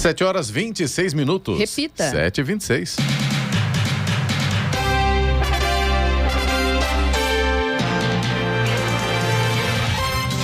[0.00, 1.58] 7 horas 26 minutos.
[1.58, 2.10] Repita.
[2.10, 2.96] 7 e 26.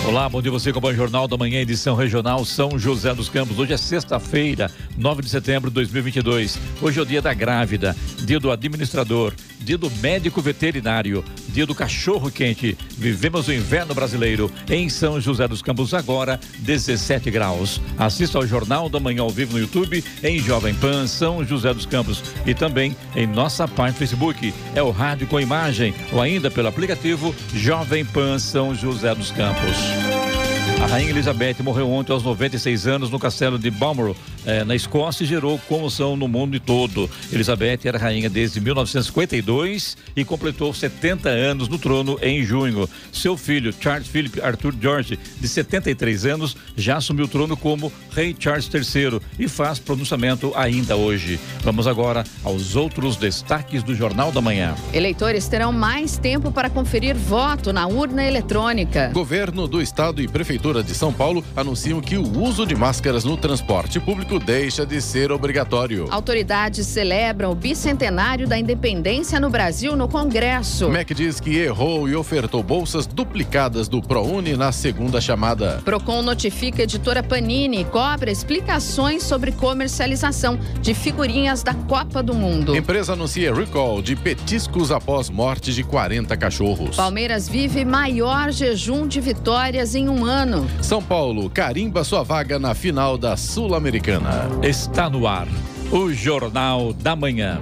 [0.07, 3.59] Olá, bom dia você com o Jornal da Manhã, edição regional São José dos Campos.
[3.59, 6.59] Hoje é sexta-feira, 9 de setembro de 2022.
[6.83, 7.97] Hoje é o dia da grávida,
[8.27, 11.25] dia do administrador, dia do médico veterinário,
[11.57, 12.77] dia do cachorro quente.
[12.99, 17.81] Vivemos o inverno brasileiro em São José dos Campos, agora 17 graus.
[17.97, 21.87] Assista ao Jornal da Manhã ao vivo no YouTube, em Jovem Pan São José dos
[21.87, 24.53] Campos e também em nossa página Facebook.
[24.75, 30.36] É o Rádio com Imagem ou ainda pelo aplicativo Jovem Pan São José dos Campos.
[30.83, 35.25] A Rainha Elizabeth morreu ontem aos 96 anos no castelo de Balmoral, eh, na Escócia,
[35.25, 37.11] e gerou comoção no mundo todo.
[37.33, 42.89] Elizabeth era rainha desde 1952 e completou 70 anos no trono em junho.
[43.11, 48.37] Seu filho, Charles Philip Arthur George, de 73 anos, já assumiu o trono como Rei
[48.39, 51.41] Charles III e faz pronunciamento ainda hoje.
[51.63, 54.75] Vamos agora aos outros destaques do Jornal da Manhã.
[54.93, 59.11] Eleitores terão mais tempo para conferir voto na urna eletrônica.
[59.13, 63.37] Governo do Estado e Prefeitura de São Paulo anunciam que o uso de máscaras no
[63.37, 66.09] transporte público deixa de ser obrigatório.
[66.11, 70.89] Autoridades celebram o bicentenário da independência no Brasil no Congresso.
[70.89, 75.81] MEC diz que errou e ofertou bolsas duplicadas do ProUni na segunda chamada.
[75.85, 82.35] Procon notifica a editora Panini e cobra explicações sobre comercialização de figurinhas da Copa do
[82.35, 82.77] Mundo.
[82.77, 86.97] Empresa anuncia recall de petiscos após morte de 40 cachorros.
[86.97, 90.56] Palmeiras vive maior jejum de vitórias em um ano.
[90.83, 94.49] São Paulo carimba sua vaga na final da Sul-Americana.
[94.63, 95.49] Está no ar
[95.91, 97.59] o Jornal da Manhã.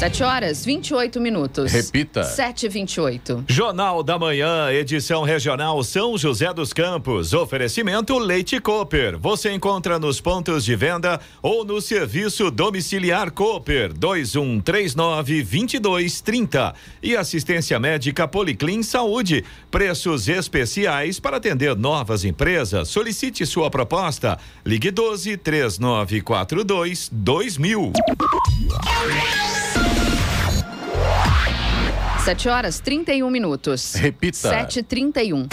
[0.00, 1.70] 7 horas 28 minutos.
[1.70, 2.24] Repita.
[2.24, 7.34] 7 e 28 Jornal da Manhã, edição regional São José dos Campos.
[7.34, 9.18] Oferecimento Leite Cooper.
[9.18, 16.74] Você encontra nos pontos de venda ou no serviço domiciliar Cooper 2139 2230.
[17.02, 19.44] E assistência médica Policlin Saúde.
[19.70, 22.88] Preços especiais para atender novas empresas.
[22.88, 24.38] Solicite sua proposta.
[24.64, 27.92] Ligue 12 3942 2000.
[32.30, 33.94] 7 horas 31 minutos.
[33.94, 34.50] Repita.
[34.50, 35.48] 7 e 31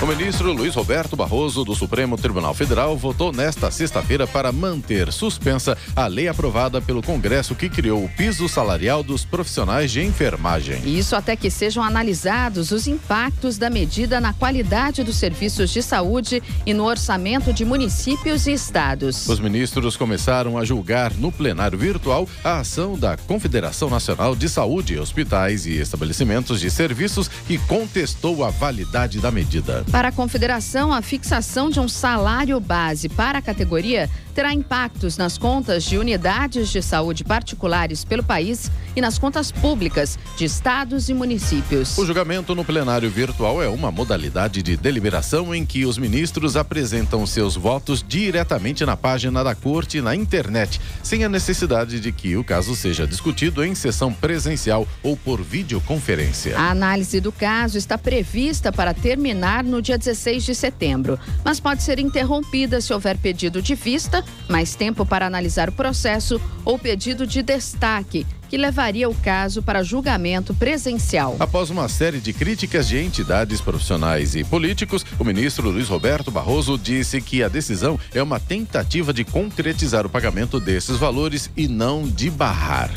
[0.00, 5.76] O ministro Luiz Roberto Barroso, do Supremo Tribunal Federal, votou nesta sexta-feira para manter suspensa
[5.94, 10.80] a lei aprovada pelo Congresso que criou o piso salarial dos profissionais de enfermagem.
[10.86, 16.40] Isso até que sejam analisados os impactos da medida na qualidade dos serviços de saúde
[16.64, 19.28] e no orçamento de municípios e estados.
[19.28, 24.96] Os ministros começaram a julgar no plenário virtual a ação da Confederação Nacional de Saúde,
[24.96, 29.87] Hospitais e Estabelecimentos de Serviços que contestou a validade da medida.
[29.90, 35.36] Para a Confederação, a fixação de um salário base para a categoria terá impactos nas
[35.36, 41.14] contas de unidades de saúde particulares pelo país e nas contas públicas de estados e
[41.14, 41.98] municípios.
[41.98, 47.26] O julgamento no plenário virtual é uma modalidade de deliberação em que os ministros apresentam
[47.26, 52.44] seus votos diretamente na página da corte na internet, sem a necessidade de que o
[52.44, 56.56] caso seja discutido em sessão presencial ou por videoconferência.
[56.56, 61.82] A análise do caso está prevista para terminar no dia 16 de setembro, mas pode
[61.82, 67.26] ser interrompida se houver pedido de vista, mais tempo para analisar o processo ou pedido
[67.26, 71.36] de destaque, que levaria o caso para julgamento presencial.
[71.38, 76.78] Após uma série de críticas de entidades profissionais e políticos, o ministro Luiz Roberto Barroso
[76.78, 82.08] disse que a decisão é uma tentativa de concretizar o pagamento desses valores e não
[82.08, 82.90] de barrar.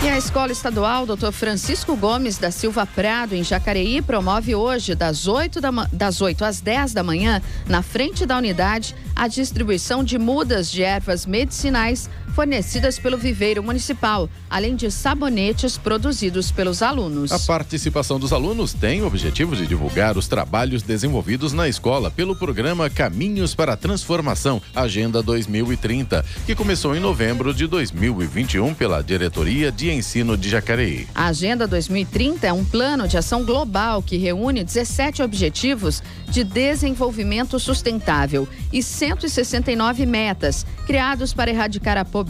[0.00, 1.32] E a Escola Estadual Dr.
[1.32, 6.60] Francisco Gomes da Silva Prado, em Jacareí, promove hoje, das 8, da, das 8 às
[6.60, 12.08] 10 da manhã, na frente da unidade, a distribuição de mudas de ervas medicinais
[12.38, 17.32] fornecidas pelo Viveiro Municipal, além de sabonetes produzidos pelos alunos.
[17.32, 22.36] A participação dos alunos tem o objetivo de divulgar os trabalhos desenvolvidos na escola pelo
[22.36, 29.72] programa Caminhos para a Transformação Agenda 2030, que começou em novembro de 2021 pela Diretoria
[29.72, 31.08] de Ensino de Jacareí.
[31.16, 37.58] A Agenda 2030 é um plano de ação global que reúne 17 objetivos de desenvolvimento
[37.58, 42.27] sustentável e 169 metas, criados para erradicar a pobreza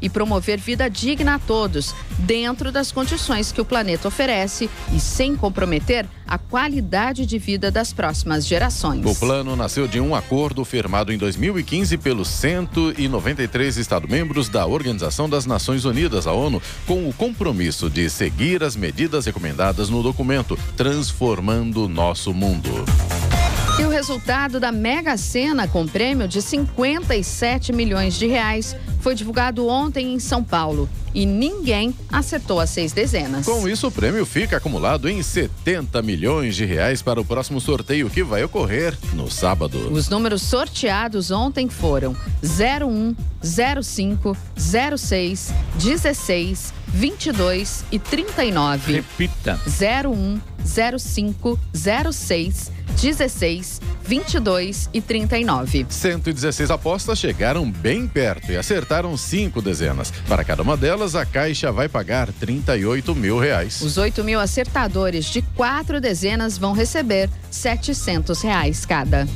[0.00, 5.36] e promover vida digna a todos, dentro das condições que o planeta oferece e sem
[5.36, 9.04] comprometer a qualidade de vida das próximas gerações.
[9.04, 15.46] O plano nasceu de um acordo firmado em 2015 pelos 193 Estados-membros da Organização das
[15.46, 21.88] Nações Unidas, a ONU, com o compromisso de seguir as medidas recomendadas no documento, transformando
[21.88, 22.84] nosso mundo.
[23.78, 29.66] E o resultado da Mega Sena com prêmio de 57 milhões de reais foi divulgado
[29.66, 33.44] ontem em São Paulo e ninguém acertou as seis dezenas.
[33.44, 38.08] Com isso, o prêmio fica acumulado em 70 milhões de reais para o próximo sorteio
[38.08, 39.92] que vai ocorrer no sábado.
[39.92, 43.14] Os números sorteados ontem foram 01,
[43.82, 48.92] 05, 06, 16, 22 e 39.
[48.92, 49.60] Repita.
[49.66, 50.40] 01,
[50.98, 51.58] 05,
[52.12, 55.86] 06, 16, 22 e 39.
[55.88, 60.12] 116 apostas chegaram bem perto e acertaram cinco dezenas.
[60.28, 63.80] Para cada uma delas, a Caixa vai pagar 38 mil reais.
[63.80, 69.26] Os 8 mil acertadores de quatro dezenas vão receber 700 reais cada.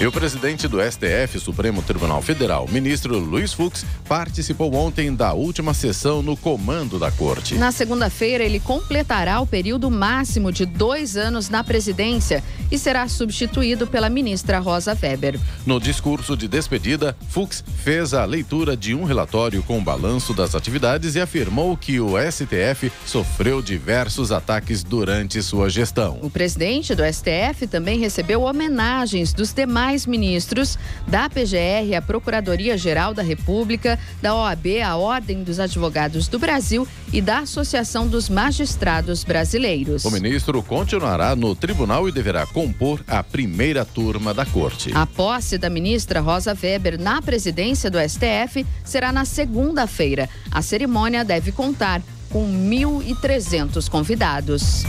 [0.00, 5.72] E o presidente do STF, Supremo Tribunal Federal, ministro Luiz Fux, participou ontem da última
[5.72, 7.54] sessão no comando da corte.
[7.54, 12.42] Na segunda-feira, ele completará o período máximo de dois anos na presidência
[12.72, 15.38] e será substituído pela ministra Rosa Weber.
[15.64, 21.14] No discurso de despedida, Fux fez a leitura de um relatório com balanço das atividades
[21.14, 26.18] e afirmou que o STF sofreu diversos ataques durante sua gestão.
[26.20, 33.22] O presidente do STF também recebeu homenagens dos demais ministros da PGR, a Procuradoria-Geral da
[33.22, 40.04] República, da OAB, a Ordem dos Advogados do Brasil e da Associação dos Magistrados Brasileiros.
[40.04, 44.90] O ministro continuará no tribunal e deverá compor a primeira turma da corte.
[44.94, 50.28] A posse da ministra Rosa Weber na presidência do STF será na segunda-feira.
[50.50, 54.84] A cerimônia deve contar com 1.300 convidados.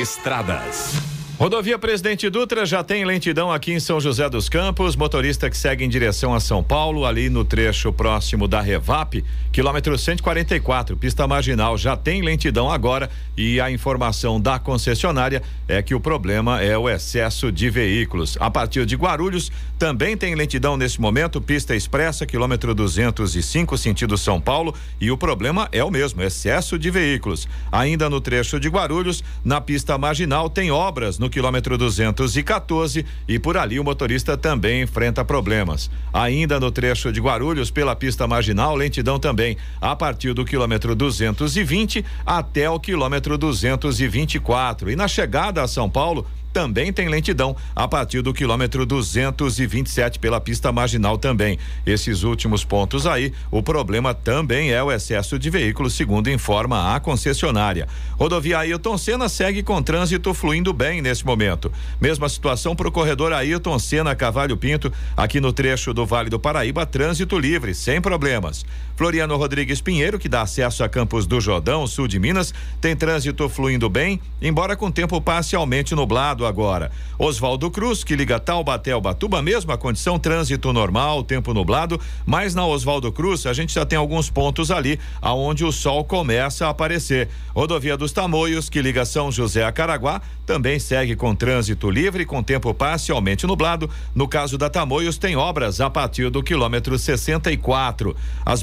[0.00, 1.11] Estradas.
[1.42, 4.94] Rodovia Presidente Dutra já tem lentidão aqui em São José dos Campos.
[4.94, 9.98] Motorista que segue em direção a São Paulo, ali no trecho próximo da Revap, quilômetro
[9.98, 13.10] 144, pista marginal, já tem lentidão agora.
[13.36, 18.38] E a informação da concessionária é que o problema é o excesso de veículos.
[18.38, 19.50] A partir de Guarulhos,
[19.80, 24.76] também tem lentidão nesse momento, pista expressa, quilômetro 205, sentido São Paulo.
[25.00, 27.48] E o problema é o mesmo, excesso de veículos.
[27.72, 33.56] Ainda no trecho de Guarulhos, na pista marginal, tem obras no quilômetro 214 e por
[33.56, 35.90] ali o motorista também enfrenta problemas.
[36.12, 42.04] Ainda no trecho de Guarulhos, pela pista marginal, lentidão também, a partir do quilômetro 220
[42.24, 44.90] até o quilômetro 224.
[44.90, 50.40] E na chegada a São Paulo, também tem lentidão a partir do quilômetro 227 pela
[50.40, 51.58] pista marginal também.
[51.86, 57.00] Esses últimos pontos aí, o problema também é o excesso de veículos, segundo informa a
[57.00, 57.88] concessionária.
[58.18, 61.72] Rodovia Ailton Senna segue com trânsito fluindo bem nesse momento.
[62.00, 66.38] Mesma situação para o corredor Ailton Senna Cavalho Pinto, aqui no trecho do Vale do
[66.38, 68.64] Paraíba, trânsito livre, sem problemas.
[68.96, 73.48] Floriano Rodrigues Pinheiro, que dá acesso a Campos do Jordão, sul de Minas, tem trânsito
[73.48, 76.90] fluindo bem, embora com tempo parcialmente nublado agora.
[77.18, 82.66] Oswaldo Cruz, que liga Taubaté ao Batuba, mesma condição, trânsito normal, tempo nublado, mas na
[82.66, 87.28] Oswaldo Cruz a gente já tem alguns pontos ali aonde o sol começa a aparecer.
[87.54, 92.42] Rodovia dos Tamoios, que liga São José a Caraguá, também segue com trânsito livre, com
[92.42, 93.88] tempo parcialmente nublado.
[94.14, 98.16] No caso da Tamoios, tem obras a partir do quilômetro 64.
[98.44, 98.62] As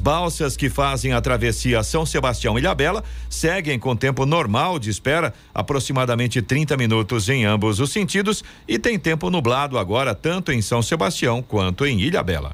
[0.57, 6.41] que fazem a travessia São Sebastião e Ilhabela seguem com tempo normal de espera, aproximadamente
[6.41, 11.41] 30 minutos em ambos os sentidos, e tem tempo nublado agora, tanto em São Sebastião
[11.41, 12.53] quanto em Ilhabela.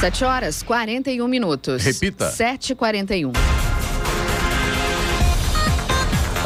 [0.00, 1.82] 7 horas 41 minutos.
[1.82, 2.30] Repita.
[2.30, 3.55] 7h41.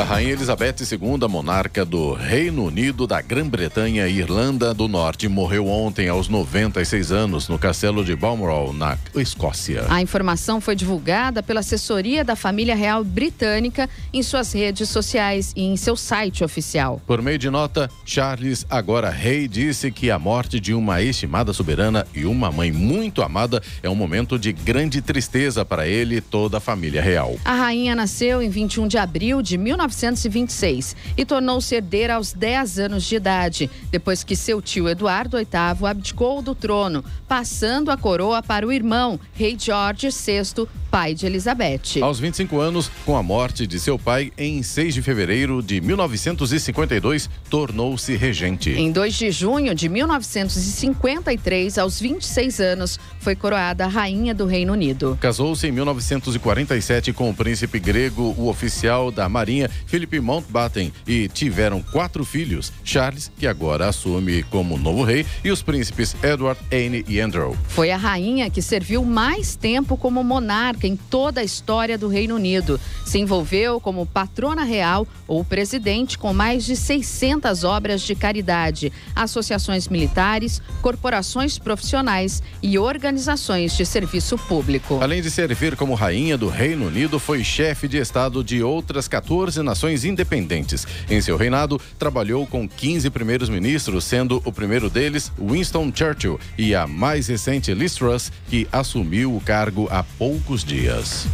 [0.00, 5.66] A Rainha Elizabeth II, monarca do Reino Unido, da Grã-Bretanha e Irlanda do Norte, morreu
[5.66, 9.84] ontem aos 96 anos no castelo de Balmoral, na Escócia.
[9.90, 15.64] A informação foi divulgada pela assessoria da família real britânica em suas redes sociais e
[15.64, 16.98] em seu site oficial.
[17.06, 22.06] Por meio de nota, Charles, agora rei, disse que a morte de uma estimada soberana
[22.14, 26.56] e uma mãe muito amada é um momento de grande tristeza para ele e toda
[26.56, 27.36] a família real.
[27.44, 29.58] A rainha nasceu em 21 de abril de
[29.90, 35.86] 1926 e tornou-se herdeira aos 10 anos de idade, depois que seu tio Eduardo VIII
[35.88, 42.02] abdicou do trono, passando a coroa para o irmão, rei George VI, pai de Elizabeth.
[42.02, 47.30] Aos 25 anos, com a morte de seu pai em 6 de fevereiro de 1952,
[47.48, 48.70] tornou-se regente.
[48.70, 55.16] Em 2 de junho de 1953, aos 26 anos, foi coroada rainha do Reino Unido.
[55.20, 61.82] Casou-se em 1947 com o príncipe grego, o oficial da Marinha, Philip Mountbatten, e tiveram
[61.82, 67.20] quatro filhos: Charles, que agora assume como novo rei, e os príncipes Edward, Anne e
[67.20, 67.56] Andrew.
[67.68, 72.34] Foi a rainha que serviu mais tempo como monarca em toda a história do Reino
[72.34, 72.80] Unido.
[73.04, 79.88] Se envolveu como patrona real ou presidente com mais de 600 obras de caridade, associações
[79.88, 84.98] militares, corporações profissionais e organizações de serviço público.
[85.00, 89.62] Além de servir como rainha do Reino Unido, foi chefe de Estado de outras 14
[89.62, 90.86] nações independentes.
[91.08, 96.74] Em seu reinado, trabalhou com 15 primeiros ministros, sendo o primeiro deles Winston Churchill e
[96.74, 100.69] a mais recente Liz Truss, que assumiu o cargo há poucos dias.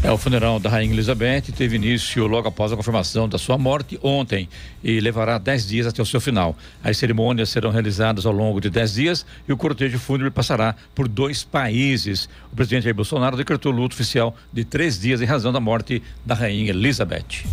[0.03, 3.99] É, o funeral da Rainha Elizabeth teve início logo após a confirmação da sua morte
[4.03, 4.49] ontem
[4.83, 6.57] e levará 10 dias até o seu final.
[6.83, 11.07] As cerimônias serão realizadas ao longo de 10 dias e o cortejo fúnebre passará por
[11.07, 12.31] dois países.
[12.51, 16.35] O presidente Jair Bolsonaro decretou luto oficial de três dias em razão da morte da
[16.35, 17.45] Rainha Elizabeth.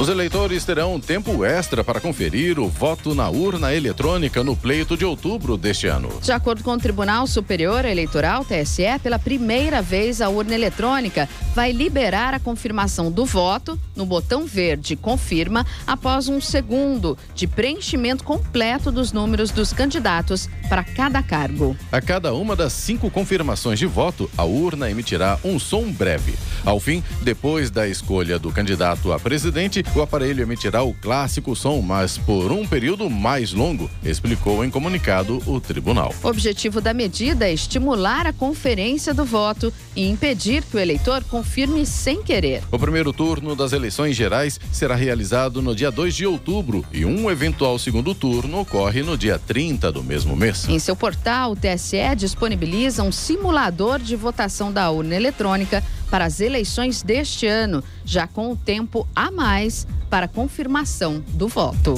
[0.00, 5.04] Os eleitores terão tempo extra para conferir o voto na urna eletrônica no pleito de
[5.04, 6.08] outubro deste ano.
[6.22, 11.70] De acordo com o Tribunal Superior Eleitoral, TSE, pela primeira vez a urna eletrônica vai
[11.70, 18.90] liberar a confirmação do voto no botão verde confirma após um segundo de preenchimento completo
[18.90, 21.76] dos números dos candidatos para cada cargo.
[21.92, 26.34] A cada uma das cinco confirmações de voto, a urna emitirá um som breve.
[26.64, 31.80] Ao fim, depois da escolha do candidato a presidente, o aparelho emitirá o clássico som,
[31.82, 36.14] mas por um período mais longo, explicou em comunicado o tribunal.
[36.22, 41.24] O objetivo da medida é estimular a conferência do voto e impedir que o eleitor
[41.24, 42.62] confirme sem querer.
[42.70, 47.30] O primeiro turno das eleições gerais será realizado no dia 2 de outubro e um
[47.30, 50.68] eventual segundo turno ocorre no dia 30 do mesmo mês.
[50.68, 56.40] Em seu portal, o TSE disponibiliza um simulador de votação da urna eletrônica para as
[56.40, 61.94] eleições deste ano, já com o tempo a mais para confirmação do voto.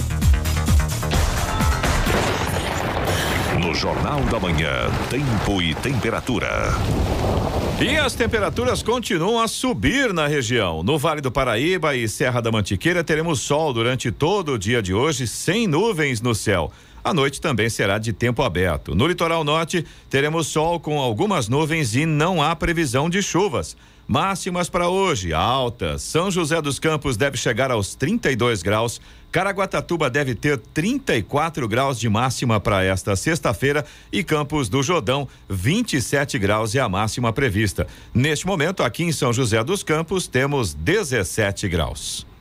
[3.59, 6.49] No Jornal da Manhã, tempo e temperatura.
[7.81, 10.83] E as temperaturas continuam a subir na região.
[10.83, 14.93] No Vale do Paraíba e Serra da Mantiqueira teremos sol durante todo o dia de
[14.95, 16.71] hoje, sem nuvens no céu.
[17.05, 18.95] A noite também será de tempo aberto.
[18.95, 23.77] No litoral norte, teremos sol com algumas nuvens e não há previsão de chuvas.
[24.13, 26.03] Máximas para hoje, altas.
[26.03, 29.01] São José dos Campos deve chegar aos 32 graus.
[29.33, 36.39] Caraguatatuba deve ter 34 graus de máxima para esta sexta-feira e Campos do Jordão 27
[36.39, 37.87] graus é a máxima prevista.
[38.13, 42.27] Neste momento, aqui em São José dos Campos, temos 17 graus.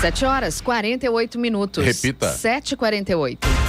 [0.00, 1.84] 7 horas 48 minutos.
[1.84, 2.32] Repita.
[2.34, 3.59] 7h48.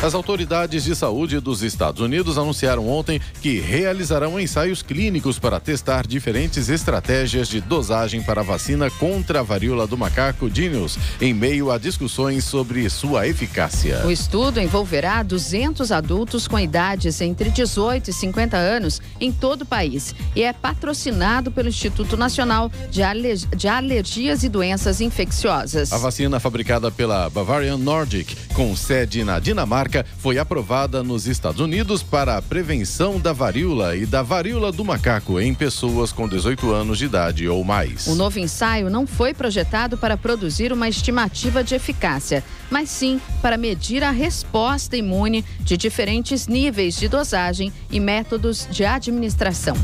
[0.00, 6.06] As autoridades de saúde dos Estados Unidos anunciaram ontem que realizarão ensaios clínicos para testar
[6.06, 11.72] diferentes estratégias de dosagem para a vacina contra a varíola do macaco Dinius, em meio
[11.72, 14.06] a discussões sobre sua eficácia.
[14.06, 19.66] O estudo envolverá 200 adultos com idades entre 18 e 50 anos em todo o
[19.66, 25.92] país e é patrocinado pelo Instituto Nacional de, Aler de Alergias e Doenças Infecciosas.
[25.92, 29.87] A vacina fabricada pela Bavarian Nordic, com sede na Dinamarca,
[30.18, 35.40] foi aprovada nos Estados Unidos para a prevenção da varíola e da varíola do macaco
[35.40, 38.06] em pessoas com 18 anos de idade ou mais.
[38.06, 43.56] O novo ensaio não foi projetado para produzir uma estimativa de eficácia, mas sim para
[43.56, 49.76] medir a resposta imune de diferentes níveis de dosagem e métodos de administração.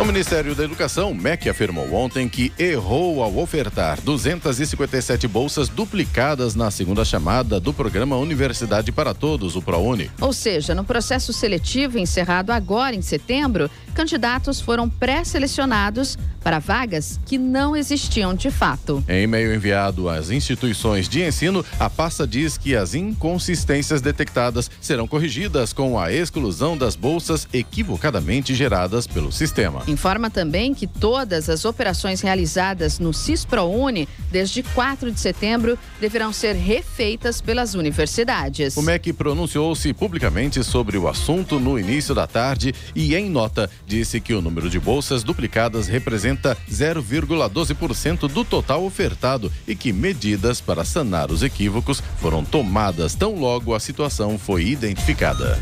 [0.00, 6.70] O Ministério da Educação, MEC, afirmou ontem que errou ao ofertar 257 bolsas duplicadas na
[6.70, 10.08] segunda chamada do programa Universidade para Todos, o ProUni.
[10.20, 17.36] Ou seja, no processo seletivo encerrado agora em setembro, candidatos foram pré-selecionados para vagas que
[17.36, 19.04] não existiam de fato.
[19.08, 25.06] Em e-mail enviado às instituições de ensino, a pasta diz que as inconsistências detectadas serão
[25.06, 29.82] corrigidas com a exclusão das bolsas equivocadamente geradas pelo sistema.
[29.86, 36.54] Informa também que todas as operações realizadas no CISPROUNI desde 4 de setembro deverão ser
[36.54, 38.76] refeitas pelas universidades.
[38.76, 44.20] O MEC pronunciou-se publicamente sobre o assunto no início da tarde e, em nota, disse
[44.20, 46.37] que o número de bolsas duplicadas representa
[46.70, 53.74] 0,12% do total ofertado e que medidas para sanar os equívocos foram tomadas tão logo
[53.74, 55.58] a situação foi identificada.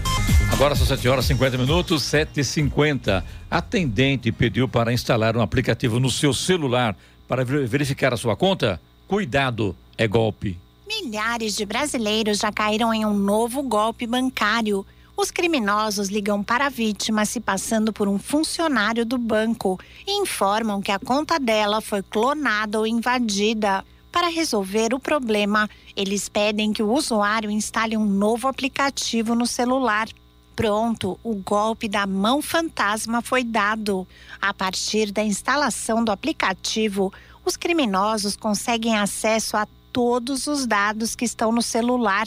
[0.53, 5.41] Agora são 7 horas e 50 minutos, 7 e 50 Atendente pediu para instalar um
[5.41, 6.97] aplicativo no seu celular
[7.29, 8.81] para verificar a sua conta?
[9.07, 10.59] Cuidado, é golpe.
[10.87, 14.85] Milhares de brasileiros já caíram em um novo golpe bancário.
[15.17, 20.83] Os criminosos ligam para a vítima se passando por um funcionário do banco e informam
[20.83, 23.83] que a conta dela foi clonada ou invadida.
[24.13, 30.07] Para resolver o problema, eles pedem que o usuário instale um novo aplicativo no celular.
[30.55, 34.07] Pronto, o golpe da mão fantasma foi dado.
[34.39, 37.11] A partir da instalação do aplicativo,
[37.43, 42.27] os criminosos conseguem acesso a todos os dados que estão no celular.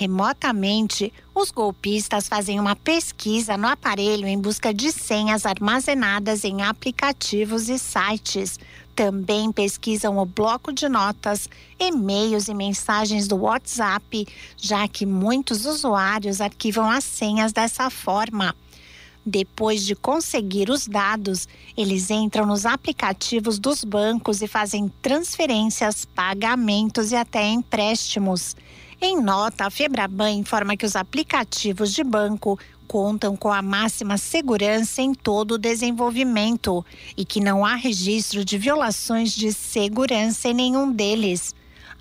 [0.00, 7.68] Remotamente, os golpistas fazem uma pesquisa no aparelho em busca de senhas armazenadas em aplicativos
[7.68, 8.58] e sites.
[8.96, 14.26] Também pesquisam o bloco de notas, e-mails e mensagens do WhatsApp,
[14.56, 18.56] já que muitos usuários arquivam as senhas dessa forma.
[19.26, 27.12] Depois de conseguir os dados, eles entram nos aplicativos dos bancos e fazem transferências, pagamentos
[27.12, 28.56] e até empréstimos.
[29.02, 35.00] Em nota, a Febraban informa que os aplicativos de banco contam com a máxima segurança
[35.00, 36.84] em todo o desenvolvimento
[37.16, 41.54] e que não há registro de violações de segurança em nenhum deles.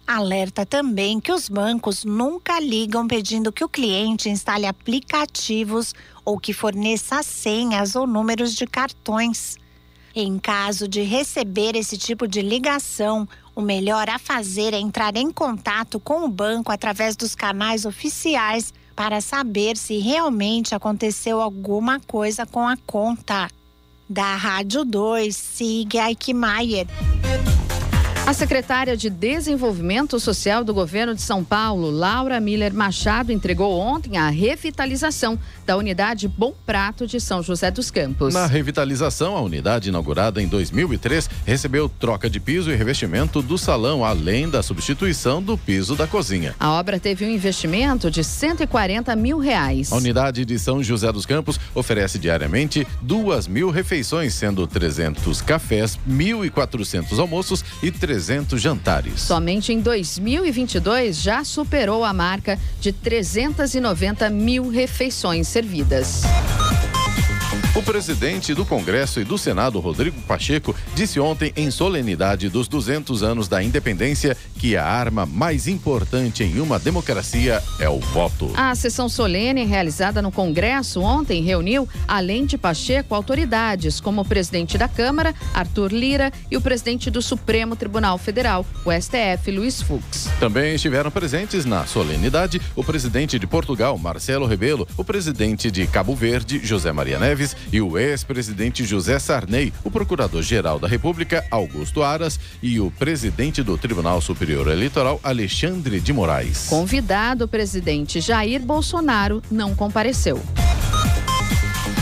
[0.05, 6.51] Alerta também que os bancos nunca ligam pedindo que o cliente instale aplicativos ou que
[6.51, 9.57] forneça senhas ou números de cartões.
[10.21, 15.31] Em caso de receber esse tipo de ligação, o melhor a fazer é entrar em
[15.31, 22.45] contato com o banco através dos canais oficiais para saber se realmente aconteceu alguma coisa
[22.45, 23.49] com a conta.
[24.09, 26.85] Da Rádio 2, siga Aikmaier.
[28.29, 34.19] A secretária de Desenvolvimento Social do governo de São Paulo, Laura Miller Machado, entregou ontem
[34.19, 38.31] a revitalização da unidade Bom Prato de São José dos Campos.
[38.31, 44.05] Na revitalização, a unidade inaugurada em 2003 recebeu troca de piso e revestimento do salão,
[44.05, 46.53] além da substituição do piso da cozinha.
[46.59, 49.91] A obra teve um investimento de 140 mil reais.
[49.91, 55.97] A unidade de São José dos Campos oferece diariamente duas mil refeições, sendo 300 cafés,
[56.07, 59.21] 1.400 almoços e 300 300 jantares.
[59.21, 66.23] Somente em 2022 já superou a marca de 390 mil refeições servidas.
[67.75, 73.21] O presidente do Congresso e do Senado, Rodrigo Pacheco, disse ontem em solenidade dos 200
[73.21, 78.51] anos da independência que a arma mais importante em uma democracia é o voto.
[78.55, 84.75] A sessão solene realizada no Congresso ontem reuniu, além de Pacheco, autoridades como o presidente
[84.75, 90.27] da Câmara, Arthur Lira, e o presidente do Supremo Tribunal Federal, o STF, Luiz Fux.
[90.39, 96.15] Também estiveram presentes na solenidade o presidente de Portugal, Marcelo Rebelo, o presidente de Cabo
[96.15, 102.39] Verde, José Maria Neves, e o ex-presidente José Sarney, o procurador-geral da República, Augusto Aras,
[102.61, 106.67] e o presidente do Tribunal Superior Eleitoral, Alexandre de Moraes.
[106.67, 110.41] Convidado, o presidente Jair Bolsonaro não compareceu.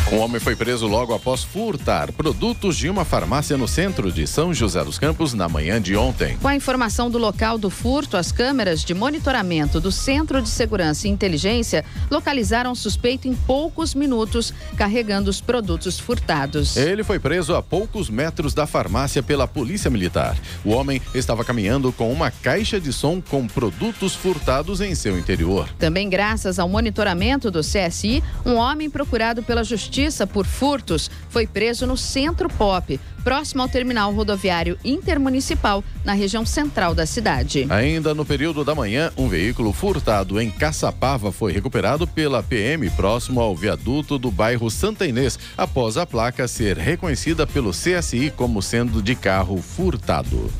[0.09, 4.53] Um homem foi preso logo após furtar produtos de uma farmácia no centro de São
[4.53, 6.37] José dos Campos na manhã de ontem.
[6.37, 11.07] Com a informação do local do furto, as câmeras de monitoramento do Centro de Segurança
[11.07, 16.77] e Inteligência localizaram o suspeito em poucos minutos, carregando os produtos furtados.
[16.77, 20.37] Ele foi preso a poucos metros da farmácia pela Polícia Militar.
[20.63, 25.67] O homem estava caminhando com uma caixa de som com produtos furtados em seu interior.
[25.77, 31.47] Também graças ao monitoramento do CSI, um homem procurado pela Justiça Justiça por furtos foi
[31.47, 37.65] preso no Centro Pop, próximo ao terminal rodoviário intermunicipal, na região central da cidade.
[37.67, 43.41] Ainda no período da manhã, um veículo furtado em Caçapava foi recuperado pela PM próximo
[43.41, 49.01] ao viaduto do bairro Santa Inês, após a placa ser reconhecida pelo CSI como sendo
[49.01, 50.51] de carro furtado.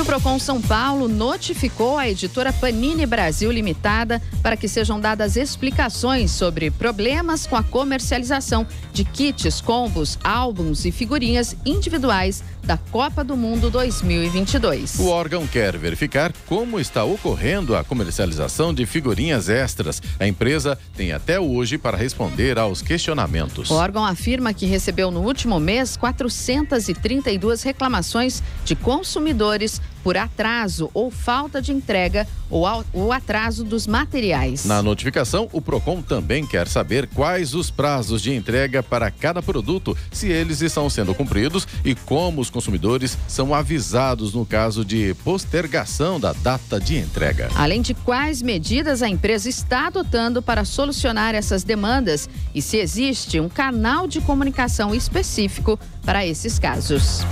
[0.00, 5.36] E o Procon São Paulo notificou a editora Panini Brasil Limitada para que sejam dadas
[5.36, 13.24] explicações sobre problemas com a comercialização de kits, combos, álbuns e figurinhas individuais da Copa
[13.24, 14.98] do Mundo 2022.
[15.00, 20.00] O órgão quer verificar como está ocorrendo a comercialização de figurinhas extras.
[20.18, 23.70] A empresa tem até hoje para responder aos questionamentos.
[23.70, 31.10] O órgão afirma que recebeu no último mês 432 reclamações de consumidores por atraso ou
[31.10, 34.64] falta de entrega ou o atraso dos materiais.
[34.64, 39.96] Na notificação, o Procon também quer saber quais os prazos de entrega para cada produto,
[40.10, 46.18] se eles estão sendo cumpridos e como os consumidores são avisados no caso de postergação
[46.18, 47.48] da data de entrega.
[47.54, 53.38] Além de quais medidas a empresa está adotando para solucionar essas demandas e se existe
[53.38, 57.24] um canal de comunicação específico para esses casos.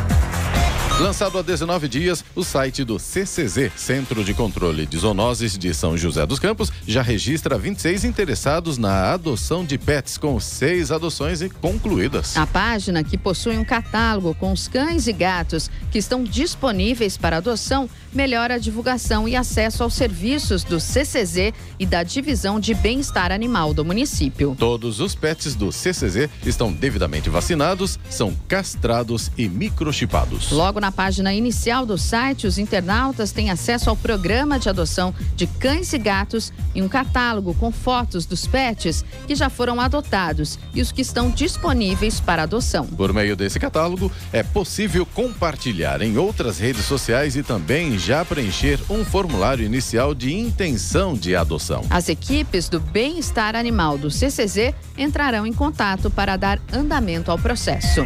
[1.01, 5.97] Lançado há 19 dias, o site do CCZ, Centro de Controle de Zoonoses de São
[5.97, 12.37] José dos Campos, já registra 26 interessados na adoção de pets, com seis adoções concluídas.
[12.37, 17.37] A página, que possui um catálogo com os cães e gatos que estão disponíveis para
[17.37, 23.31] adoção, melhora a divulgação e acesso aos serviços do CCZ e da Divisão de Bem-Estar
[23.31, 24.57] Animal do município.
[24.59, 30.51] Todos os pets do CCZ estão devidamente vacinados, são castrados e microchipados.
[30.51, 35.47] Logo na página inicial do site, os internautas têm acesso ao programa de adoção de
[35.47, 40.81] cães e gatos e um catálogo com fotos dos pets que já foram adotados e
[40.81, 42.87] os que estão disponíveis para adoção.
[42.87, 48.79] Por meio desse catálogo, é possível compartilhar em outras redes sociais e também já preencher
[48.91, 51.85] um formulário inicial de intenção de adoção.
[51.91, 58.05] As equipes do Bem-Estar Animal do CCZ entrarão em contato para dar andamento ao processo.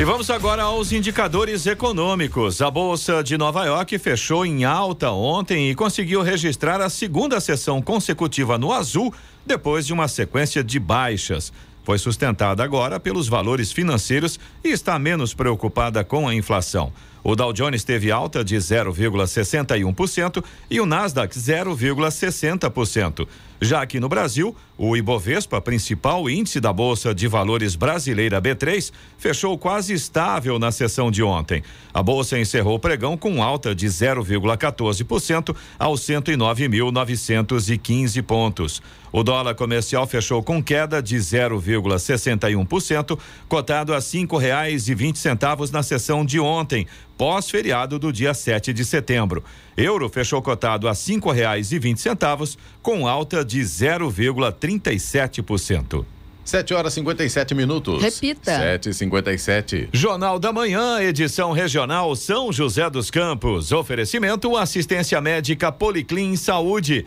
[0.00, 2.62] E vamos agora aos indicadores econômicos.
[2.62, 7.82] A Bolsa de Nova York fechou em alta ontem e conseguiu registrar a segunda sessão
[7.82, 9.12] consecutiva no azul
[9.44, 11.52] depois de uma sequência de baixas
[11.90, 16.92] foi sustentada agora pelos valores financeiros e está menos preocupada com a inflação.
[17.22, 23.26] O Dow Jones teve alta de 0,61% e o Nasdaq 0,60%.
[23.60, 29.58] Já aqui no Brasil, o Ibovespa, principal índice da Bolsa de Valores brasileira B3, fechou
[29.58, 31.62] quase estável na sessão de ontem.
[31.92, 38.80] A bolsa encerrou o pregão com alta de 0,14% aos 109.915 pontos.
[39.12, 45.70] O dólar comercial fechou com queda de 0,61%, cotado a cinco reais e vinte centavos
[45.70, 46.86] na sessão de ontem,
[47.18, 49.44] pós-feriado do dia 7 de setembro.
[49.80, 56.04] Euro fechou cotado a cinco reais e vinte centavos, com alta de 0,37%.
[56.50, 58.02] 7 horas 57 minutos.
[58.02, 58.56] Repita.
[58.56, 63.70] 7 57 Jornal da Manhã, edição regional São José dos Campos.
[63.70, 67.06] Oferecimento assistência médica Policlin Saúde.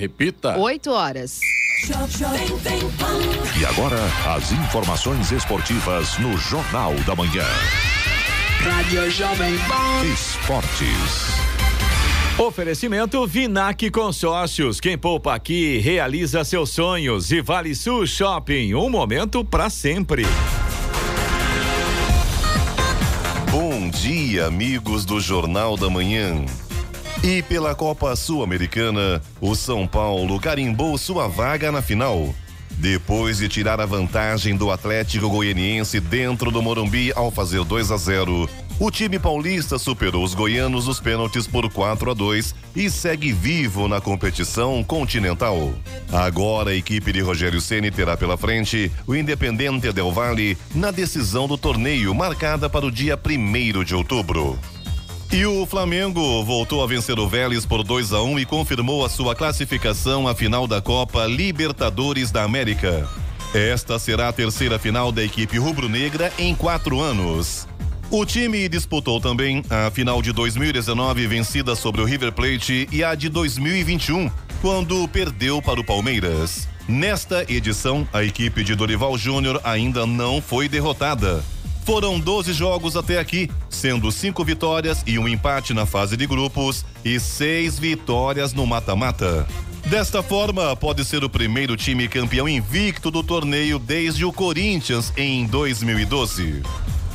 [0.00, 0.56] Repita.
[0.56, 1.40] 8 horas.
[3.58, 3.98] E agora,
[4.34, 7.44] as informações esportivas no Jornal da Manhã.
[8.60, 10.06] Rádio Jovem Pan.
[10.10, 11.34] Esportes.
[12.38, 14.80] Oferecimento Vinac Consórcios.
[14.80, 17.30] Quem poupa aqui realiza seus sonhos.
[17.30, 18.72] E Vale Sul Shopping.
[18.72, 20.24] Um momento para sempre.
[23.50, 26.46] Bom dia, amigos do Jornal da Manhã.
[27.22, 32.34] E pela Copa Sul-Americana, o São Paulo carimbou sua vaga na final.
[32.70, 37.98] Depois de tirar a vantagem do Atlético Goianiense dentro do Morumbi ao fazer 2 a
[37.98, 43.32] 0, o time paulista superou os goianos nos pênaltis por 4 a 2 e segue
[43.32, 45.74] vivo na competição continental.
[46.10, 51.46] Agora a equipe de Rogério Ceni terá pela frente o Independente Del Valle na decisão
[51.46, 54.58] do torneio marcada para o dia 1 de outubro.
[55.32, 59.04] E o Flamengo voltou a vencer o Vélez por 2 a 1 um e confirmou
[59.04, 63.08] a sua classificação à final da Copa Libertadores da América.
[63.54, 67.68] Esta será a terceira final da equipe rubro-negra em quatro anos.
[68.10, 73.14] O time disputou também a final de 2019 vencida sobre o River Plate e a
[73.14, 74.28] de 2021,
[74.60, 76.66] quando perdeu para o Palmeiras.
[76.88, 81.40] Nesta edição, a equipe de Dorival Júnior ainda não foi derrotada.
[81.84, 86.84] Foram 12 jogos até aqui, sendo cinco vitórias e um empate na fase de grupos
[87.04, 89.46] e seis vitórias no mata-mata.
[89.86, 95.46] Desta forma, pode ser o primeiro time campeão invicto do torneio desde o Corinthians em
[95.46, 96.62] 2012.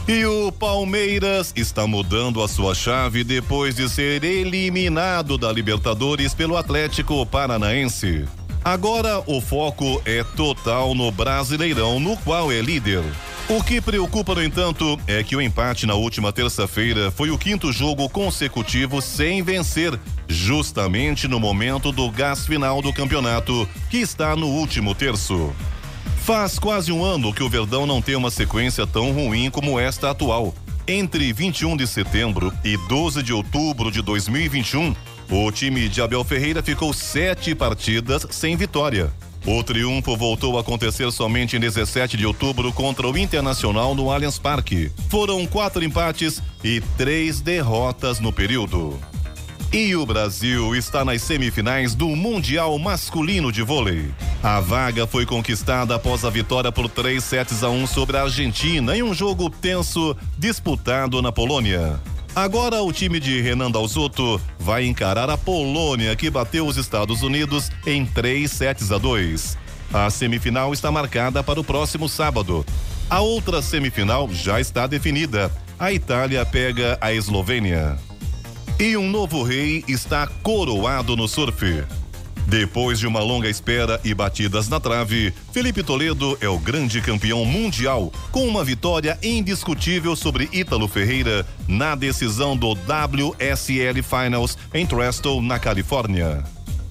[0.07, 6.57] E o Palmeiras está mudando a sua chave depois de ser eliminado da Libertadores pelo
[6.57, 8.25] Atlético Paranaense.
[8.63, 13.03] Agora o foco é total no Brasileirão, no qual é líder.
[13.47, 17.71] O que preocupa, no entanto, é que o empate na última terça-feira foi o quinto
[17.71, 24.47] jogo consecutivo sem vencer, justamente no momento do gás final do campeonato, que está no
[24.47, 25.53] último terço.
[26.23, 30.09] Faz quase um ano que o Verdão não tem uma sequência tão ruim como esta
[30.09, 30.55] atual.
[30.87, 34.95] Entre 21 de setembro e 12 de outubro de 2021,
[35.29, 39.13] o time de Abel Ferreira ficou sete partidas sem vitória.
[39.47, 44.39] O triunfo voltou a acontecer somente em 17 de outubro contra o Internacional no Allianz
[44.39, 44.91] Parque.
[45.07, 48.99] Foram quatro empates e três derrotas no período.
[49.71, 54.09] E o Brasil está nas semifinais do Mundial Masculino de Vôlei.
[54.41, 58.97] A vaga foi conquistada após a vitória por 3 sets a 1 sobre a Argentina
[58.97, 61.99] em um jogo tenso disputado na Polônia.
[62.35, 67.71] Agora o time de Renan Dalzotto vai encarar a Polônia, que bateu os Estados Unidos
[67.87, 69.57] em 3 sets a 2.
[69.93, 72.65] A semifinal está marcada para o próximo sábado.
[73.09, 75.49] A outra semifinal já está definida.
[75.79, 77.97] A Itália pega a Eslovênia.
[78.77, 81.85] E um novo rei está coroado no surf.
[82.47, 87.43] Depois de uma longa espera e batidas na trave, Felipe Toledo é o grande campeão
[87.43, 95.41] mundial, com uma vitória indiscutível sobre Ítalo Ferreira na decisão do WSL Finals em Trestle,
[95.41, 96.43] na Califórnia.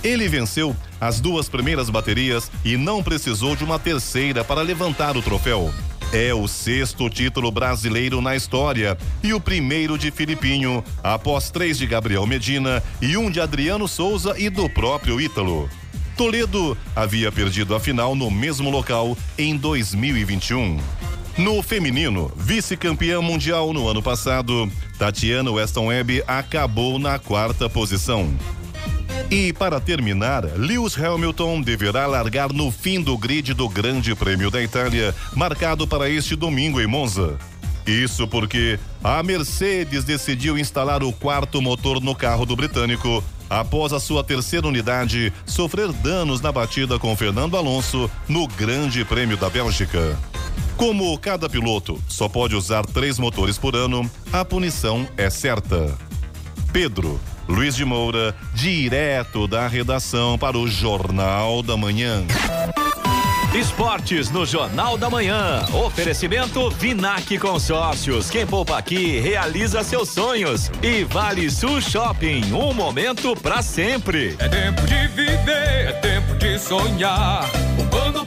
[0.02, 5.22] Ele venceu as duas primeiras baterias e não precisou de uma terceira para levantar o
[5.22, 5.72] troféu.
[6.12, 11.86] É o sexto título brasileiro na história e o primeiro de Filipinho, após três de
[11.86, 15.68] Gabriel Medina e um de Adriano Souza e do próprio Ítalo.
[16.16, 20.78] Toledo havia perdido a final no mesmo local em 2021.
[21.36, 28.32] No feminino, vice-campeã mundial no ano passado, Tatiana Weston Webb acabou na quarta posição.
[29.30, 34.62] E para terminar, Lewis Hamilton deverá largar no fim do grid do Grande Prêmio da
[34.62, 37.38] Itália, marcado para este domingo em Monza.
[37.86, 44.00] Isso porque a Mercedes decidiu instalar o quarto motor no carro do britânico após a
[44.00, 50.18] sua terceira unidade sofrer danos na batida com Fernando Alonso no Grande Prêmio da Bélgica.
[50.76, 55.96] Como cada piloto só pode usar três motores por ano, a punição é certa.
[56.72, 62.24] Pedro Luiz de Moura, direto da redação para o Jornal da Manhã.
[63.54, 65.64] Esportes no Jornal da Manhã.
[65.72, 68.28] Oferecimento Vinac Consórcios.
[68.28, 70.72] Quem poupa aqui realiza seus sonhos.
[70.82, 72.52] E Vale Sul Shopping.
[72.52, 74.34] Um momento para sempre.
[74.40, 77.48] É tempo de viver, é tempo de sonhar.
[77.76, 78.26] Poupando,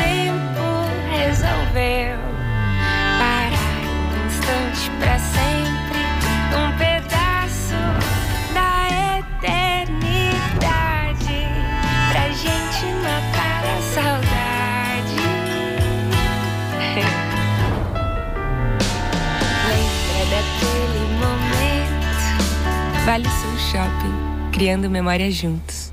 [1.71, 2.17] resolveu
[3.17, 6.03] parar um instante pra sempre,
[6.53, 7.79] um pedaço
[8.53, 8.87] da
[9.19, 10.19] eternidade
[12.11, 15.21] pra gente matar a saudade.
[19.69, 23.05] Lembra daquele momento?
[23.05, 24.15] Vale Sul Shopping,
[24.51, 25.90] criando memórias juntos.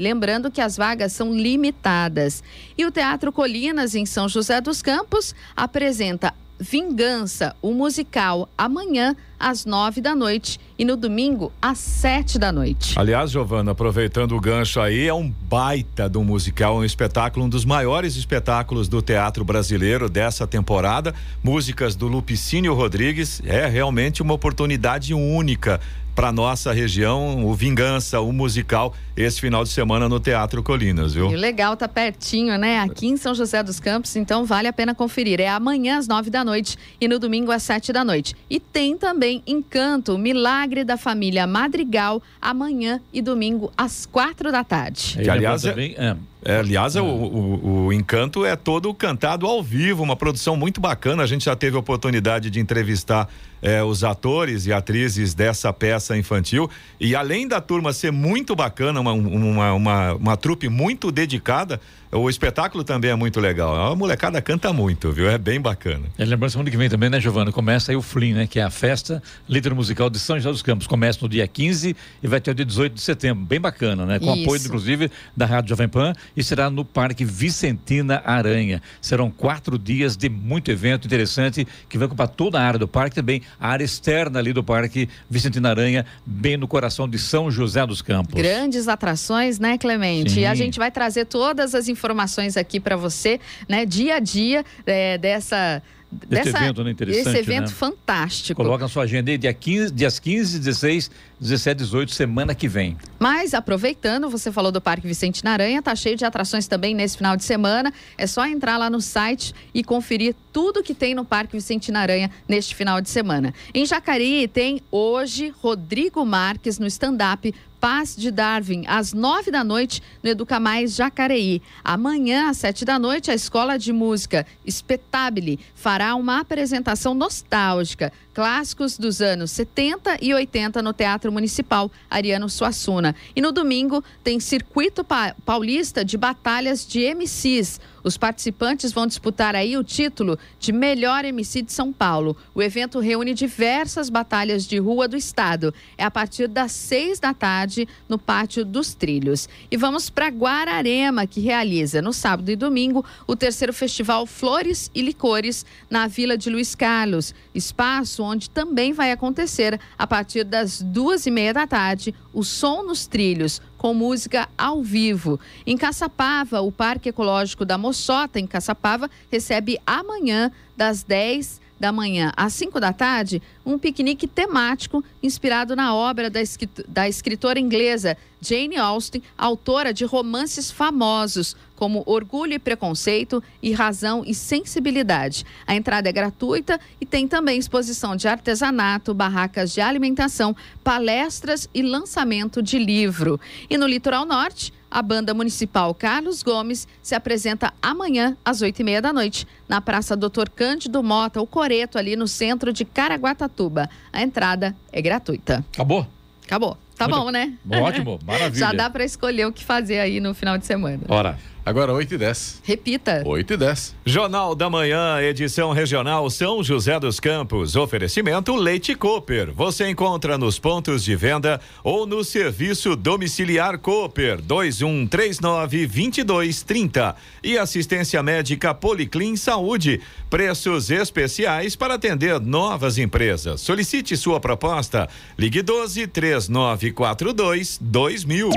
[0.00, 2.42] Lembrando que as vagas são limitadas.
[2.76, 9.64] E o Teatro Colinas, em São José dos Campos, apresenta Vingança, o musical, amanhã às
[9.64, 12.98] nove da noite e no domingo às sete da noite.
[12.98, 17.64] Aliás, Giovana, aproveitando o gancho aí, é um baita do musical, um espetáculo, um dos
[17.64, 21.14] maiores espetáculos do teatro brasileiro dessa temporada.
[21.44, 25.80] Músicas do Lupicínio Rodrigues, é realmente uma oportunidade única
[26.18, 31.30] para nossa região, o Vingança, o musical, esse final de semana no Teatro Colinas, viu?
[31.30, 32.80] E o legal tá pertinho, né?
[32.80, 35.40] Aqui em São José dos Campos, então vale a pena conferir.
[35.40, 38.34] É amanhã às nove da noite e no domingo às sete da noite.
[38.50, 45.18] E tem também Encanto, Milagre da Família Madrigal, amanhã e domingo às quatro da tarde.
[45.22, 50.16] Que, aliás, é, é, aliás, o, o, o, Encanto é todo cantado ao vivo, uma
[50.16, 51.22] produção muito bacana.
[51.22, 53.28] A gente já teve a oportunidade de entrevistar
[53.62, 56.70] é, os atores e atrizes dessa peça infantil.
[57.00, 62.30] E além da turma ser muito bacana, uma, uma, uma, uma trupe muito dedicada, o
[62.30, 63.92] espetáculo também é muito legal.
[63.92, 65.28] A molecada canta muito, viu?
[65.28, 66.06] É bem bacana.
[66.16, 67.52] É, lembrando, semana que vem também, né, Giovana?
[67.52, 68.46] Começa aí o Flim, né?
[68.46, 70.86] Que é a festa líder musical de São José dos Campos.
[70.86, 73.44] Começa no dia 15 e vai até o dia 18 de setembro.
[73.44, 74.18] Bem bacana, né?
[74.18, 74.42] Com Isso.
[74.42, 78.80] apoio, inclusive, da Rádio Jovem Pan e será no Parque Vicentina Aranha.
[79.02, 83.16] Serão quatro dias de muito evento interessante que vai ocupar toda a área do parque,
[83.16, 87.86] também a área externa ali do Parque Vicentina Aranha, bem no coração de São José
[87.86, 88.34] dos Campos.
[88.34, 90.32] Grandes atrações, né, Clemente?
[90.32, 90.40] Sim.
[90.40, 93.84] E a gente vai trazer todas as informações aqui para você, né?
[93.84, 97.74] Dia a dia é, dessa Dessa, esse evento né, interessante, Esse evento né?
[97.74, 98.62] fantástico.
[98.62, 102.96] Coloca na sua agenda aí dia 15, dias 15, 16, 17, 18, semana que vem.
[103.18, 107.36] Mas aproveitando, você falou do Parque Vicente Naranha, tá cheio de atrações também nesse final
[107.36, 107.92] de semana.
[108.16, 112.30] É só entrar lá no site e conferir tudo que tem no Parque Vicente Naranha
[112.48, 113.52] neste final de semana.
[113.74, 120.02] Em Jacareí tem hoje Rodrigo Marques no stand-up Paz de Darwin, às nove da noite,
[120.22, 121.62] no Educa Mais Jacareí.
[121.84, 128.96] Amanhã, às sete da noite, a Escola de Música Espetabile fará uma apresentação nostálgica clássicos
[128.96, 133.12] dos anos 70 e 80 no Teatro Municipal Ariano Suassuna.
[133.34, 135.04] E no domingo tem Circuito
[135.44, 137.80] Paulista de Batalhas de MCs.
[138.04, 142.36] Os participantes vão disputar aí o título de melhor MC de São Paulo.
[142.54, 145.74] O evento reúne diversas batalhas de rua do estado.
[145.96, 149.48] É a partir das seis da tarde no Pátio dos Trilhos.
[149.70, 155.02] E vamos para Guararema, que realiza no sábado e domingo o terceiro festival Flores e
[155.02, 157.34] Licores na Vila de Luiz Carlos.
[157.52, 162.82] Espaço onde também vai acontecer, a partir das duas e meia da tarde, o Som
[162.82, 165.40] nos Trilhos, com música ao vivo.
[165.66, 172.32] Em Caçapava, o Parque Ecológico da Moçota, em Caçapava, recebe amanhã, das 10 da manhã
[172.36, 176.40] às 5 da tarde, um piquenique temático inspirado na obra da,
[176.88, 184.24] da escritora inglesa Jane Austen, autora de romances famosos como Orgulho e Preconceito e Razão
[184.26, 185.44] e Sensibilidade.
[185.66, 191.82] A entrada é gratuita e tem também exposição de artesanato, barracas de alimentação, palestras e
[191.82, 193.40] lançamento de livro.
[193.70, 198.84] E no Litoral Norte, a banda municipal Carlos Gomes se apresenta amanhã às oito e
[198.84, 203.88] meia da noite na Praça Doutor Cândido Mota, o Coreto, ali no centro de Caraguatatuba.
[204.12, 205.64] A entrada é gratuita.
[205.72, 206.06] Acabou?
[206.44, 206.76] Acabou.
[206.96, 207.52] Tá Muito bom, né?
[207.70, 208.58] Ótimo, maravilha.
[208.58, 211.00] Já dá para escolher o que fazer aí no final de semana.
[211.08, 211.38] Ora.
[211.68, 212.62] Agora 8 e 10.
[212.64, 213.22] Repita.
[213.26, 213.94] 8 e 10.
[214.06, 217.76] Jornal da Manhã, edição regional São José dos Campos.
[217.76, 219.52] Oferecimento Leite Cooper.
[219.52, 227.14] Você encontra nos pontos de venda ou no serviço domiciliar Cooper 2139 2230.
[227.44, 230.00] E assistência médica Policlin Saúde.
[230.30, 233.60] Preços especiais para atender novas empresas.
[233.60, 235.06] Solicite sua proposta.
[235.38, 238.48] Ligue 12 3942 2000.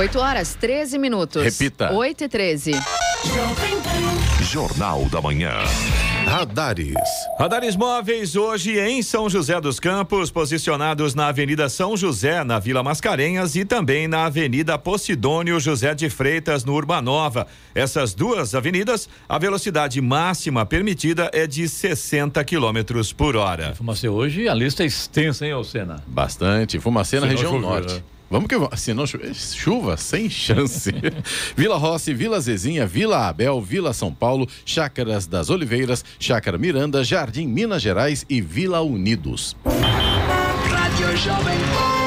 [0.00, 1.44] 8 horas 13 minutos.
[1.44, 1.92] Repita.
[1.92, 2.72] 8 e 13.
[4.50, 5.52] Jornal da Manhã.
[6.24, 6.94] Radares.
[7.38, 12.82] Radares móveis hoje em São José dos Campos, posicionados na Avenida São José, na Vila
[12.82, 17.46] Mascarenhas e também na Avenida Posidônio José de Freitas, no Urbanova.
[17.74, 23.74] Essas duas avenidas, a velocidade máxima permitida é de 60 quilômetros por hora.
[23.74, 26.02] Fumacê hoje, a lista é extensa, hein, Alcena?
[26.06, 26.80] Bastante.
[26.80, 28.02] Fumacê na região norte.
[28.30, 28.80] Vamos que vamos.
[28.80, 30.92] Se não chuva, sem chance.
[31.56, 37.48] Vila Rossi, Vila Zezinha, Vila Abel, Vila São Paulo, Chácaras das Oliveiras, Chácara Miranda, Jardim
[37.48, 39.56] Minas Gerais e Vila Unidos.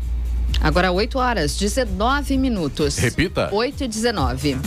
[0.60, 2.96] Agora 8 horas, 19 minutos.
[2.96, 3.48] Repita.
[3.52, 4.58] 8 e 19.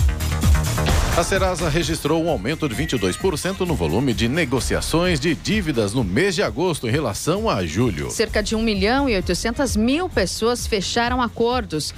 [1.18, 6.36] A Serasa registrou um aumento de 22% no volume de negociações de dívidas no mês
[6.36, 8.12] de agosto em relação a julho.
[8.12, 11.92] Cerca de 1 milhão e 800 mil pessoas fecharam acordos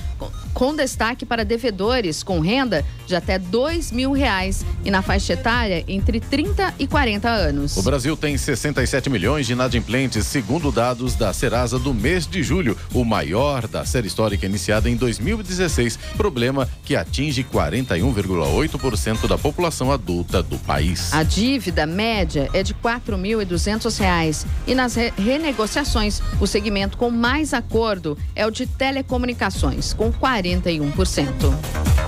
[0.53, 5.83] com, destaque para devedores com renda de até dois mil reais e na faixa etária
[5.85, 7.75] entre 30 e 40 anos.
[7.75, 12.77] O Brasil tem 67 milhões de inadimplentes, segundo dados da Serasa do mês de julho,
[12.93, 20.43] o maior da série histórica iniciada em 2016, problema que atinge 41,8% da população adulta
[20.43, 21.11] do país.
[21.13, 27.53] A dívida média é de 4.200 reais e nas re renegociações o segmento com mais
[27.53, 31.98] acordo é o de telecomunicações, com 41%.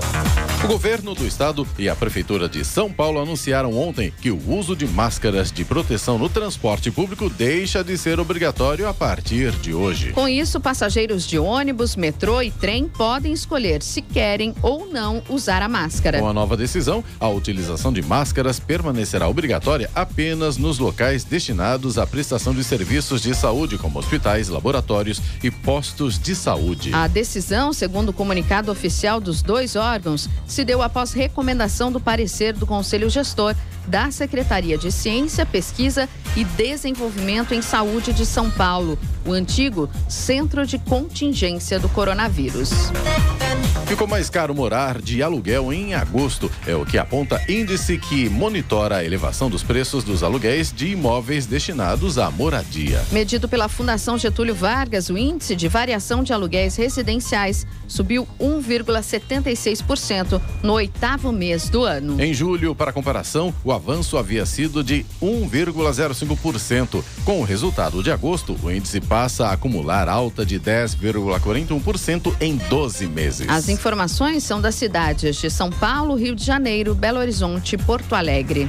[0.64, 4.76] O governo do estado e a prefeitura de São Paulo anunciaram ontem que o uso
[4.76, 10.12] de máscaras de proteção no transporte público deixa de ser obrigatório a partir de hoje.
[10.12, 15.62] Com isso, passageiros de ônibus, metrô e trem podem escolher se querem ou não usar
[15.62, 16.20] a máscara.
[16.20, 22.06] Com a nova decisão, a utilização de máscaras permanecerá obrigatória apenas nos locais destinados à
[22.06, 26.94] prestação de serviços de saúde, como hospitais, laboratórios e postos de saúde.
[26.94, 32.52] A decisão, segundo o comunicado oficial dos dois órgãos, se deu após recomendação do parecer
[32.52, 33.54] do Conselho Gestor
[33.86, 40.66] da Secretaria de Ciência, Pesquisa e Desenvolvimento em Saúde de São Paulo, o antigo Centro
[40.66, 42.70] de Contingência do Coronavírus.
[43.86, 46.50] Ficou mais caro morar de aluguel em agosto.
[46.66, 51.44] É o que aponta índice que monitora a elevação dos preços dos aluguéis de imóveis
[51.44, 53.04] destinados à moradia.
[53.12, 60.72] Medido pela Fundação Getúlio Vargas, o índice de variação de aluguéis residenciais subiu 1,76% no
[60.72, 62.18] oitavo mês do ano.
[62.18, 67.02] Em julho, para comparação, o avanço havia sido de 1,05%.
[67.24, 73.06] Com o resultado de agosto, o índice passa a acumular alta de 10,41% em 12
[73.06, 73.48] meses.
[73.48, 78.14] As informações são das cidades de São Paulo, Rio de Janeiro, Belo Horizonte e Porto
[78.14, 78.66] Alegre.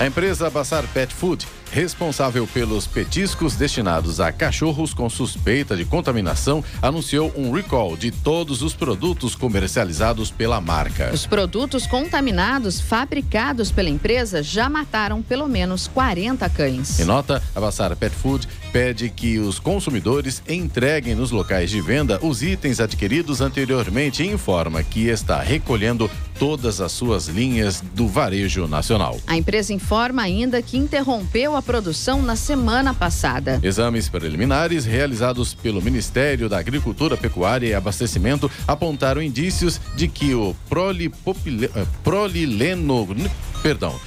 [0.00, 6.64] A empresa Bassar Pet Food, responsável pelos petiscos destinados a cachorros com suspeita de contaminação,
[6.80, 11.10] anunciou um recall de todos os produtos comercializados pela marca.
[11.12, 17.00] Os produtos contaminados fabricados pela empresa já mataram pelo menos 40 cães.
[17.00, 22.18] Em nota, a Bassar Pet Food pede que os consumidores entreguem nos locais de venda
[22.22, 28.66] os itens adquiridos anteriormente e informa que está recolhendo todas as suas linhas do varejo
[28.66, 29.18] nacional.
[29.26, 33.60] A empresa informa ainda que interrompeu a produção na semana passada.
[33.62, 40.54] Exames preliminares realizados pelo Ministério da Agricultura, Pecuária e Abastecimento apontaram indícios de que o
[40.68, 43.06] prolipopile, eh, prolileno,
[43.62, 43.98] perdão,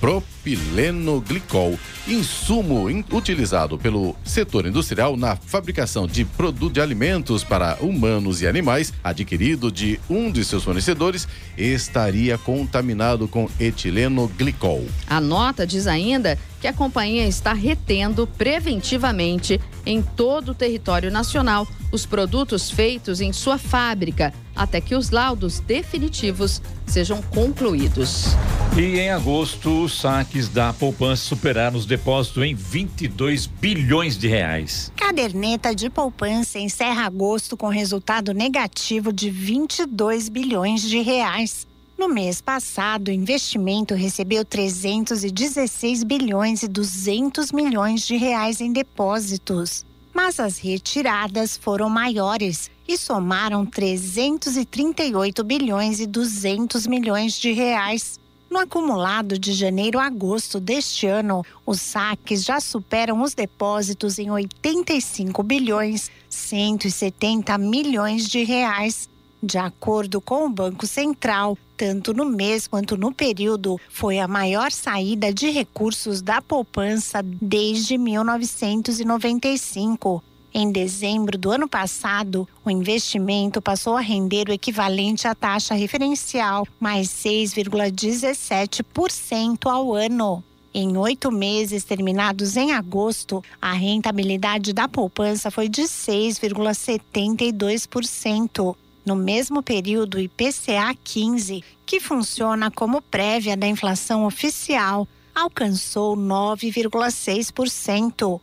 [0.00, 8.40] propilenoglicol, insumo in, utilizado pelo setor industrial na fabricação de produtos de alimentos para humanos
[8.42, 14.86] e animais, adquirido de um de seus fornecedores, estaria contaminado com etilenoglicol.
[15.08, 21.66] A nota diz ainda que a companhia está retendo preventivamente em todo o território nacional
[21.90, 28.36] os produtos feitos em sua fábrica até que os laudos definitivos sejam concluídos.
[28.76, 34.92] E em agosto, os saques da poupança superaram os depósitos em 22 bilhões de reais.
[34.96, 41.66] Caderneta de poupança encerra agosto com resultado negativo de 22 bilhões de reais.
[41.98, 49.84] No mês passado, o investimento recebeu 316 bilhões e 200 milhões de reais em depósitos.
[50.14, 58.20] Mas as retiradas foram maiores e somaram 338 bilhões e 200 milhões de reais.
[58.48, 64.30] No acumulado de janeiro a agosto deste ano, os saques já superam os depósitos em
[64.30, 69.08] 85 bilhões 170 milhões de reais.
[69.42, 74.72] De acordo com o Banco Central, tanto no mês quanto no período, foi a maior
[74.72, 80.20] saída de recursos da poupança desde 1995.
[80.52, 86.66] Em dezembro do ano passado, o investimento passou a render o equivalente à taxa referencial,
[86.80, 90.42] mais 6,17% ao ano.
[90.74, 98.74] Em oito meses terminados em agosto, a rentabilidade da poupança foi de 6,72%.
[99.08, 108.38] No mesmo período, o IPCA 15, que funciona como prévia da inflação oficial, alcançou 9,6%.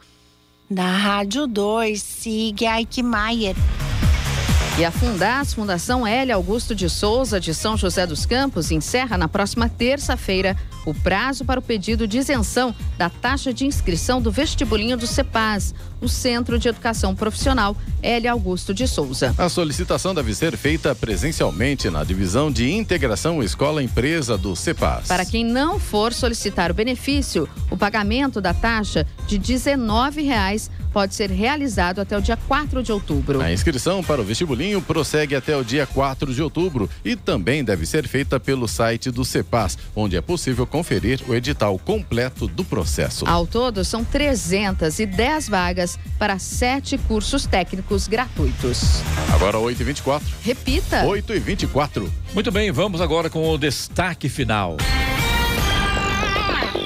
[0.68, 3.56] Da Rádio 2, siga Eichmeier.
[4.80, 6.34] E a Fundas, Fundação L.
[6.34, 11.60] Augusto de Souza, de São José dos Campos, encerra na próxima terça-feira o prazo para
[11.60, 16.68] o pedido de isenção da taxa de inscrição do vestibulinho do CEPAS, o Centro de
[16.68, 18.28] Educação Profissional L.
[18.28, 19.34] Augusto de Souza.
[19.38, 25.08] A solicitação deve ser feita presencialmente na divisão de integração escola-empresa do CEPAS.
[25.08, 31.14] Para quem não for solicitar o benefício, o pagamento da taxa de R$ 19,00 pode
[31.14, 33.42] ser realizado até o dia 4 de outubro.
[33.42, 37.86] A inscrição para o vestibulinho prossegue até o dia 4 de outubro e também deve
[37.86, 43.28] ser feita pelo site do CEPAS, onde é possível conferir o edital completo do processo.
[43.28, 49.02] Ao todo, são 310 vagas para sete cursos técnicos gratuitos.
[49.34, 50.22] Agora 8h24.
[50.44, 51.04] Repita.
[51.04, 52.10] 8h24.
[52.34, 54.78] Muito bem, vamos agora com o destaque final.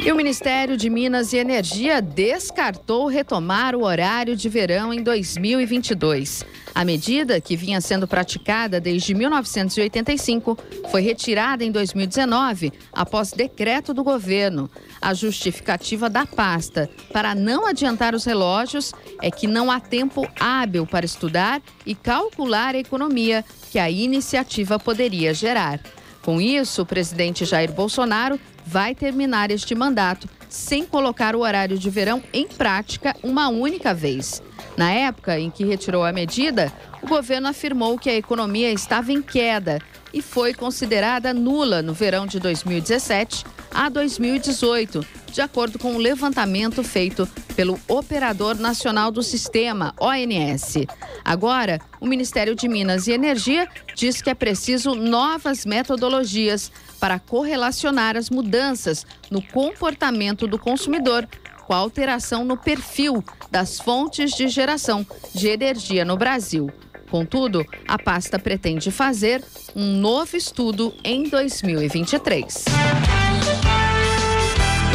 [0.02, 6.46] E o Ministério de Minas e Energia descartou retomar o horário de verão em 2022.
[6.74, 10.58] A medida, que vinha sendo praticada desde 1985,
[10.90, 14.70] foi retirada em 2019 após decreto do governo.
[15.02, 20.88] A justificativa da pasta para não adiantar os relógios é que não há tempo hábil
[20.88, 25.82] para estudar e calcular a economia que a iniciativa poderia gerar.
[26.22, 28.40] Com isso, o presidente Jair Bolsonaro
[28.70, 34.44] vai terminar este mandato sem colocar o horário de verão em prática uma única vez.
[34.78, 39.24] Na época em que retirou a medida, o governo afirmou que a economia estava em
[39.24, 39.80] queda
[40.14, 43.44] e foi considerada nula no verão de 2017
[43.74, 50.86] a 2018, de acordo com o um levantamento feito pelo Operador Nacional do Sistema, ONS.
[51.24, 58.18] Agora, o Ministério de Minas e Energia diz que é preciso novas metodologias para correlacionar
[58.18, 61.28] as mudanças no comportamento do consumidor
[61.66, 65.06] com a alteração no perfil das fontes de geração
[65.36, 66.72] de energia no Brasil.
[67.10, 69.44] Contudo, a pasta pretende fazer
[69.76, 72.66] um novo estudo em 2023.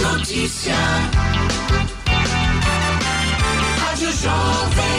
[0.04, 0.74] Notícia.
[3.80, 4.93] Rádio Jovem.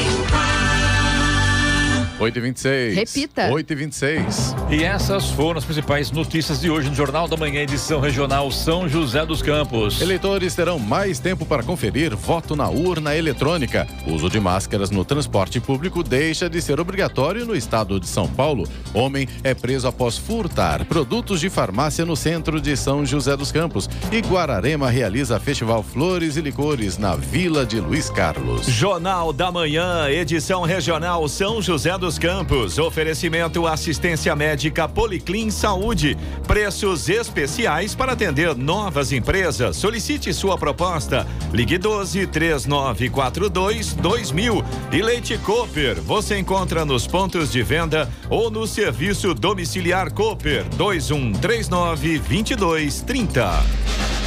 [2.26, 2.93] 8h26.
[2.95, 3.49] Repita.
[3.49, 4.71] 8h26.
[4.71, 8.89] E essas foram as principais notícias de hoje no Jornal da Manhã, edição regional São
[8.89, 10.01] José dos Campos.
[10.01, 13.88] Eleitores terão mais tempo para conferir voto na urna eletrônica.
[14.07, 18.28] O uso de máscaras no transporte público deixa de ser obrigatório no estado de São
[18.28, 18.67] Paulo.
[18.93, 23.89] Homem é preso após furtar produtos de farmácia no centro de São José dos Campos.
[24.11, 28.65] E Guararema realiza Festival Flores e Licores na Vila de Luiz Carlos.
[28.65, 32.80] Jornal da Manhã, edição regional São José dos dos Campos.
[32.80, 36.18] Oferecimento assistência médica Policlin Saúde.
[36.47, 39.78] Preços especiais para atender novas empresas.
[39.78, 41.28] Solicite sua proposta.
[41.53, 44.63] Ligue 12 3942 2000.
[44.91, 46.01] E Leite Cooper.
[46.01, 54.24] Você encontra nos pontos de venda ou no serviço domiciliar Cooper 2139 2230.